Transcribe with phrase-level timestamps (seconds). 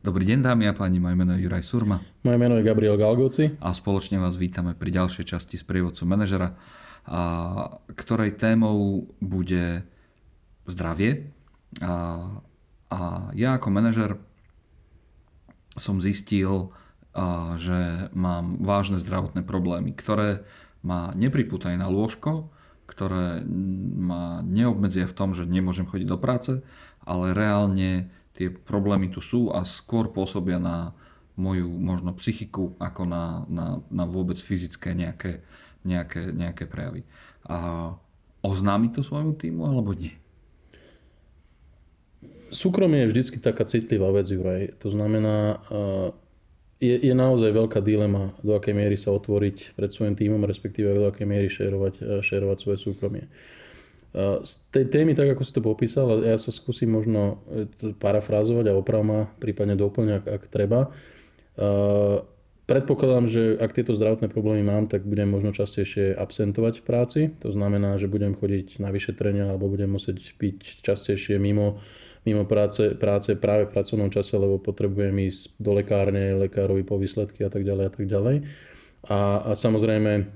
[0.00, 2.00] Dobrý deň dámy a páni, moje meno je Juraj Surma.
[2.24, 3.60] Moje meno je Gabriel Galgoci.
[3.60, 6.56] A spoločne vás vítame pri ďalšej časti z prievodcu manažera,
[7.04, 7.20] a
[7.92, 9.84] ktorej témou bude
[10.64, 11.28] zdravie.
[11.84, 12.32] A,
[12.88, 14.16] a ja ako manažer
[15.76, 16.72] som zistil,
[17.12, 20.48] a, že mám vážne zdravotné problémy, ktoré
[20.80, 22.48] ma nepripútajú na lôžko,
[22.88, 23.44] ktoré
[24.00, 26.64] ma neobmedzia v tom, že nemôžem chodiť do práce,
[27.04, 28.08] ale reálne
[28.40, 30.96] tie problémy tu sú a skôr pôsobia na
[31.36, 35.44] moju možno psychiku ako na, na, na vôbec fyzické nejaké,
[35.84, 37.04] nejaké, nejaké prejavy.
[37.44, 37.92] A
[38.40, 40.16] oznámi to svojmu týmu alebo nie?
[42.48, 44.80] Súkromie je vždycky taká citlivá vec, Juraj.
[44.80, 45.60] To znamená,
[46.80, 51.12] je, je naozaj veľká dilema, do akej miery sa otvoriť pred svojim týmom, respektíve do
[51.12, 53.28] akej miery šerovať, šerovať svoje súkromie.
[54.16, 58.74] Z tej témy, tak ako si to popísal, ja sa skúsim možno e, parafrázovať a
[58.74, 59.06] oprav
[59.38, 60.90] prípadne doplňa, ak, ak treba.
[62.70, 67.20] Predpokladám, že ak tieto zdravotné problémy mám, tak budem možno častejšie absentovať v práci.
[67.42, 71.82] To znamená, že budem chodiť na vyšetrenia alebo budem musieť byť častejšie mimo,
[72.22, 77.42] mimo práce, práce práve v pracovnom čase, lebo potrebujem ísť do lekárne, lekárovi po výsledky
[77.42, 78.36] a tak ďalej a tak ďalej.
[79.10, 79.18] A,
[79.50, 80.30] a samozrejme,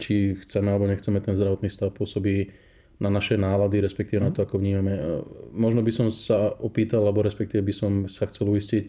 [0.00, 2.50] či chceme alebo nechceme, ten zdravotný stav pôsobí
[3.02, 4.94] na naše nálady, respektíve na to, ako vnímame.
[4.94, 5.02] E,
[5.50, 8.84] možno by som sa opýtal, alebo respektíve by som sa chcel uistiť,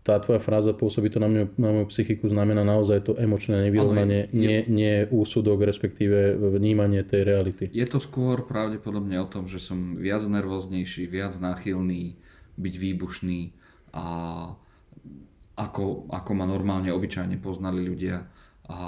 [0.00, 4.32] tá tvoja fráza pôsobí to na, mňu, na moju psychiku, znamená naozaj to emočné nevyrovnanie,
[4.32, 7.68] nie, nie úsudok, respektíve vnímanie tej reality.
[7.68, 12.16] Je to skôr pravdepodobne o tom, že som viac nervóznejší, viac náchylný
[12.56, 13.40] byť výbušný
[13.92, 14.04] a
[15.60, 18.24] ako, ako ma normálne obyčajne poznali ľudia
[18.72, 18.80] a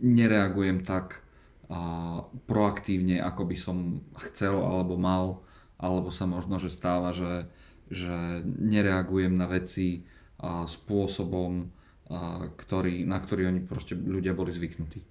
[0.00, 1.26] nereagujem tak
[1.66, 5.42] a proaktívne, ako by som chcel alebo mal,
[5.82, 7.50] alebo sa možno, že stáva, že,
[7.90, 10.06] že nereagujem na veci
[10.38, 11.66] a spôsobom,
[12.06, 15.02] a ktorý, na ktorý oni proste ľudia boli zvyknutí.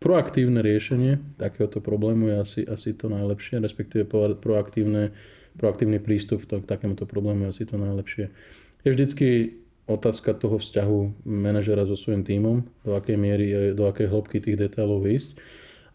[0.00, 4.06] Proaktívne riešenie takéhoto problému je asi, asi to najlepšie, respektíve
[4.38, 5.12] proaktívne,
[5.58, 8.32] proaktívny prístup k takémuto problému je asi to najlepšie.
[8.86, 9.59] Je vždycky
[9.90, 15.02] otázka toho vzťahu manažera so svojím tímom, do akej miery, do akej hĺbky tých detailov
[15.02, 15.34] ísť.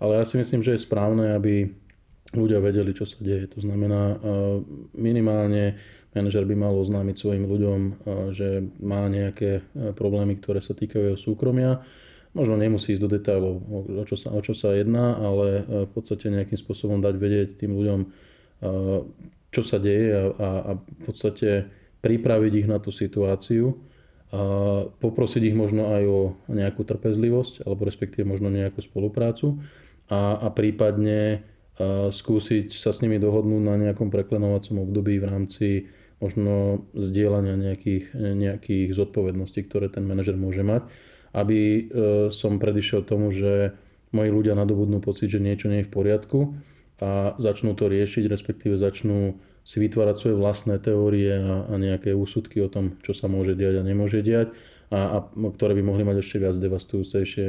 [0.04, 1.72] Ale ja si myslím, že je správne, aby
[2.36, 3.48] ľudia vedeli, čo sa deje.
[3.56, 4.20] To znamená,
[4.92, 5.80] minimálne
[6.12, 7.80] manažer by mal oznámiť svojim ľuďom,
[8.36, 9.64] že má nejaké
[9.96, 11.80] problémy, ktoré sa týkajú jeho súkromia.
[12.36, 16.28] Možno nemusí ísť do detailov, o čo sa, o čo sa jedná, ale v podstate
[16.28, 18.00] nejakým spôsobom dať vedieť tým ľuďom,
[19.56, 21.72] čo sa deje a, a, a v podstate
[22.06, 23.74] pripraviť ich na tú situáciu
[24.30, 26.20] a poprosiť ich možno aj o
[26.54, 29.58] nejakú trpezlivosť alebo respektíve možno nejakú spoluprácu
[30.10, 31.42] a, a prípadne
[31.76, 35.68] a skúsiť sa s nimi dohodnúť na nejakom preklenovacom období v rámci
[36.24, 40.88] možno zdieľania nejakých, nejakých zodpovedností, ktoré ten manažer môže mať,
[41.36, 41.82] aby e,
[42.32, 43.76] som predišiel tomu, že
[44.16, 46.56] moji ľudia nadobudnú pocit, že niečo nie je v poriadku
[47.04, 49.36] a začnú to riešiť, respektíve začnú
[49.66, 53.82] si vytvárať svoje vlastné teórie a, a nejaké úsudky o tom, čo sa môže diať
[53.82, 54.54] a nemôže diať
[54.94, 57.48] a, a ktoré by mohli mať ešte viac devastujúcejšie,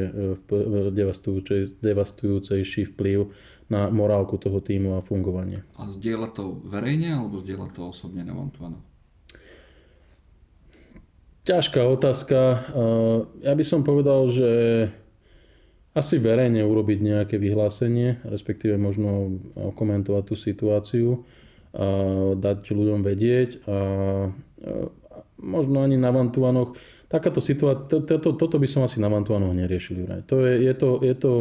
[0.48, 3.28] e, devastujúcej, devastujúcejší vplyv
[3.68, 5.60] na morálku toho týmu a fungovanie.
[5.76, 8.80] A zdieľa to verejne alebo zdieľa to osobne na one
[11.46, 12.38] Ťažká otázka.
[12.40, 12.56] E,
[13.44, 14.50] ja by som povedal, že
[15.92, 19.40] asi verejne urobiť nejaké vyhlásenie, respektíve možno
[19.76, 21.24] komentovať tú situáciu
[22.40, 23.78] dať ľuďom vedieť a
[25.36, 26.74] možno ani na Vantuvanoch.
[27.06, 30.08] Takáto situácia, to, to, toto by som asi na Vantuvanoch neriešil.
[30.26, 31.32] To je, je, to, je to,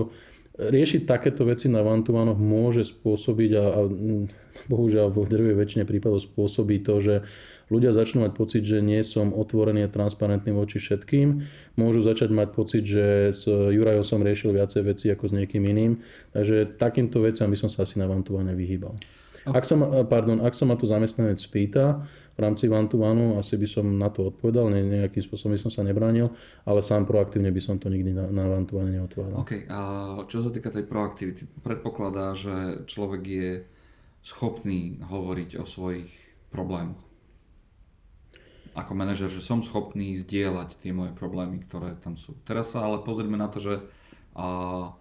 [0.55, 3.79] riešiť takéto veci na Vantuvanoch môže spôsobiť a, a
[4.71, 7.15] bohužiaľ v drvej väčšine prípadov spôsobí to, že
[7.67, 11.43] ľudia začnú mať pocit, že nie som otvorený a transparentný voči všetkým.
[11.75, 15.99] Môžu začať mať pocit, že s Jurajom som riešil viacej veci ako s niekým iným.
[16.31, 18.95] Takže takýmto veciam by som sa asi na Vantuvane vyhýbal.
[19.45, 22.01] Ak, sa ma, pardon, ak sa ma to zamestnanec spýta
[22.35, 25.61] v rámci one to one, asi by som na to odpovedal, ne, nejakým spôsobom by
[25.61, 26.33] som sa nebránil,
[26.65, 29.45] ale sám proaktívne by som to nikdy na, na one to one neotváral.
[29.45, 29.79] OK, a
[30.25, 33.49] čo sa týka tej proaktivity, predpokladá, že človek je
[34.25, 36.09] schopný hovoriť o svojich
[36.49, 37.05] problémoch.
[38.75, 42.35] Ako manažer, že som schopný zdieľať tie moje problémy, ktoré tam sú.
[42.43, 43.75] Teraz sa ale pozrieme na to, že
[44.35, 44.91] a,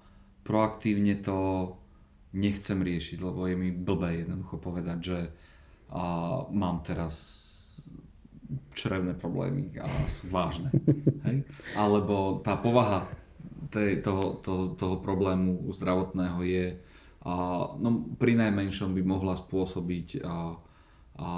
[0.45, 1.39] proaktívne to
[2.35, 5.19] nechcem riešiť, lebo je mi blbé jednoducho povedať, že
[5.89, 7.15] a, mám teraz
[8.75, 10.69] črevné problémy a sú vážne.
[11.27, 11.47] Hej?
[11.79, 13.07] Alebo tá povaha
[13.71, 16.67] tej, toho, toho, toho problému zdravotného je,
[17.25, 17.35] a,
[17.79, 20.59] no pri najmenšom by mohla spôsobiť a,
[21.15, 21.31] a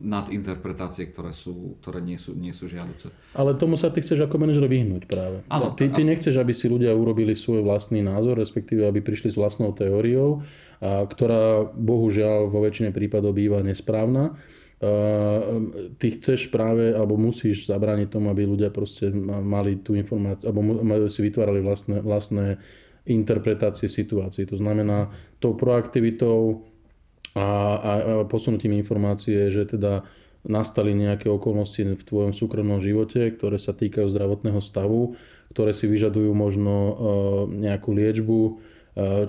[0.00, 3.12] nadinterpretácie, ktoré, sú, ktoré nie, sú, nie sú žiaduce.
[3.36, 5.44] Ale tomu sa ty chceš ako manažer vyhnúť práve.
[5.52, 9.36] Áno, ty, ty nechceš, aby si ľudia urobili svoj vlastný názor, respektíve aby prišli s
[9.36, 10.40] vlastnou teóriou,
[10.80, 14.40] a, ktorá bohužiaľ vo väčšine prípadov býva nesprávna.
[14.80, 14.90] A,
[16.00, 19.12] ty chceš práve, alebo musíš zabrániť tomu, aby ľudia proste
[19.44, 20.64] mali tú informáciu, alebo
[21.12, 22.56] si vytvárali vlastné, vlastné
[23.04, 24.48] interpretácie situácií.
[24.48, 25.12] To znamená,
[25.44, 26.64] tou proaktivitou
[27.34, 27.46] a,
[27.76, 27.92] a,
[28.22, 30.06] a posunutím informácie, že teda
[30.46, 35.18] nastali nejaké okolnosti v tvojom súkromnom živote, ktoré sa týkajú zdravotného stavu,
[35.52, 36.92] ktoré si vyžadujú možno e,
[37.68, 38.52] nejakú liečbu, e,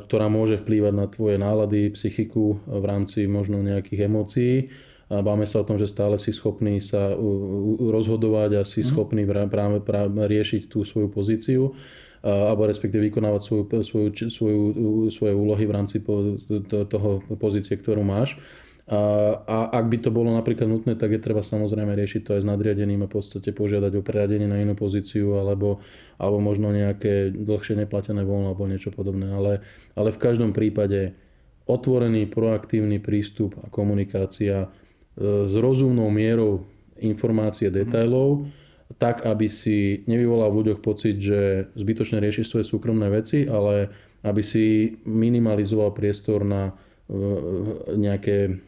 [0.05, 4.55] ktorá môže vplývať na tvoje nálady, psychiku v rámci možno nejakých emócií.
[5.09, 7.17] A báme sa o tom, že stále si schopný sa
[7.81, 8.87] rozhodovať a si mhm.
[8.93, 11.73] schopný práve, práve riešiť tú svoju pozíciu
[12.23, 14.61] alebo respektíve vykonávať svoju, svoju, svoju,
[15.11, 18.35] svoje úlohy v rámci toho pozície, ktorú máš.
[18.89, 19.01] A,
[19.45, 22.49] a ak by to bolo napríklad nutné, tak je treba samozrejme riešiť to aj s
[22.49, 25.77] nadriadeným a v podstate požiadať o preradenie na inú pozíciu alebo,
[26.17, 29.29] alebo možno nejaké dlhšie neplatené voľno alebo niečo podobné.
[29.29, 29.61] Ale,
[29.93, 31.13] ale v každom prípade
[31.69, 34.67] otvorený, proaktívny prístup a komunikácia e,
[35.45, 36.65] s rozumnou mierou
[36.97, 38.59] informácie, detailov, mm
[38.97, 43.93] tak, aby si nevyvolal v ľuďoch pocit, že zbytočne rieši svoje súkromné veci, ale
[44.25, 46.73] aby si minimalizoval priestor na e,
[47.93, 48.59] nejaké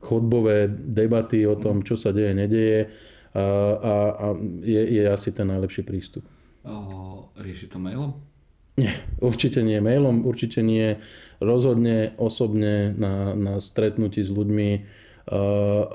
[0.00, 2.88] chodbové debaty o tom, čo sa deje, nedeje
[3.34, 3.44] a,
[3.76, 4.26] a, a
[4.64, 6.24] je, je asi ten najlepší prístup.
[7.36, 8.16] rieši to mailom?
[8.78, 11.02] Nie, určite nie mailom, určite nie
[11.42, 14.68] rozhodne osobne na, na stretnutí s ľuďmi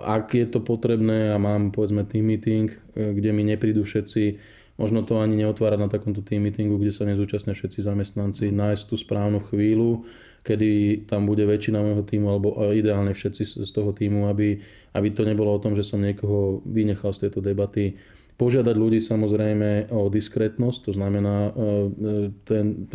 [0.04, 4.38] ak je to potrebné a mám povedzme team meeting, eh, kde mi neprídu všetci,
[4.78, 8.96] možno to ani neotvárať na takomto team meetingu, kde sa nezúčastnia všetci zamestnanci, nájsť tú
[8.98, 10.06] správnu chvíľu,
[10.44, 14.62] kedy tam bude väčšina môjho týmu, alebo eh, ideálne všetci z toho týmu, aby,
[14.94, 17.98] aby to nebolo o tom, že som niekoho vynechal z tejto debaty.
[18.34, 21.54] Požiadať ľudí samozrejme o diskrétnosť, to znamená,
[22.50, 22.90] ten,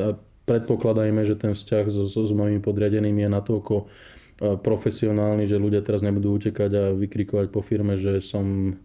[0.49, 3.75] predpokladajme, že ten vzťah so, so, s mojimi podriadenými je natoľko
[4.39, 8.79] profesionálni, že ľudia teraz nebudú utekať a vykrikovať po firme, že som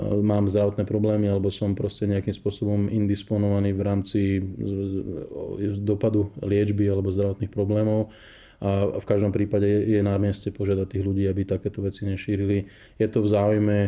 [0.00, 4.20] mám zdravotné problémy alebo som proste nejakým spôsobom indisponovaný v rámci
[5.80, 8.12] dopadu liečby alebo zdravotných problémov
[8.60, 12.64] a v každom prípade je na mieste požiadať tých ľudí, aby takéto veci nešírili.
[12.96, 13.78] Je to v záujme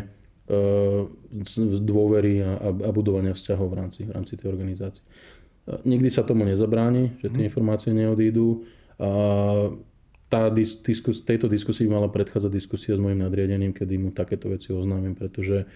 [1.85, 5.05] dôvery a, budovania vzťahov v rámci, v rámci tej organizácie.
[5.69, 7.49] Nikdy sa tomu nezabráni, že tie mhm.
[7.53, 8.65] informácie neodídu.
[8.97, 9.09] A
[10.29, 15.17] tá diskus, tejto diskusii mala predchádzať diskusia s mojim nadriadeným, kedy mu takéto veci oznámim,
[15.17, 15.67] pretože e,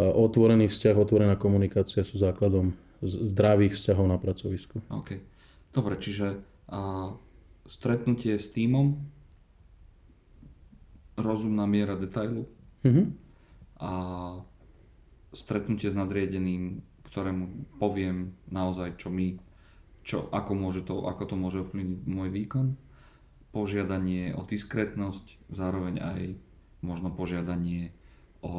[0.00, 2.72] otvorený vzťah, otvorená komunikácia sú základom
[3.04, 4.80] zdravých vzťahov na pracovisku.
[4.88, 5.20] OK.
[5.76, 6.40] Dobre, čiže
[6.72, 7.12] a,
[7.68, 8.96] stretnutie s týmom,
[11.20, 12.48] rozumná miera detailu
[12.80, 13.06] mm-hmm.
[13.84, 13.92] a
[15.36, 19.36] stretnutie s nadriadeným, ktorému poviem naozaj, čo my,
[20.00, 22.66] čo, ako, môže to, ako to môže ovplyvniť môj výkon
[23.50, 26.20] požiadanie o diskrétnosť, zároveň aj
[26.86, 27.90] možno požiadanie
[28.40, 28.54] o,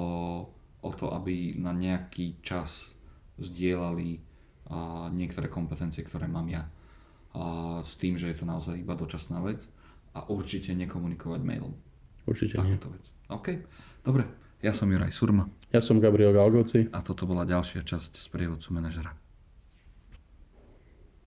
[0.84, 2.94] o to, aby na nejaký čas
[3.40, 4.20] zdieľali
[4.68, 6.68] a, niektoré kompetencie, ktoré mám ja.
[7.32, 9.66] A, s tým, že je to naozaj iba dočasná vec
[10.12, 11.74] a určite nekomunikovať mailom.
[12.28, 12.76] Určite nie.
[12.78, 13.06] Vec.
[13.32, 13.48] OK,
[14.04, 14.28] dobre.
[14.62, 15.50] Ja som Juraj Surma.
[15.74, 16.92] Ja som Gabriel Galgoci.
[16.94, 19.21] A toto bola ďalšia časť z prievodcu manažera.